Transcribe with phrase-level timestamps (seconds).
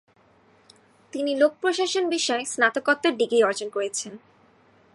[1.13, 4.13] তিনি লোক প্রশাসন বিষয়ে স্নাতকোত্তর ডিগ্রি অর্জন করেছেন।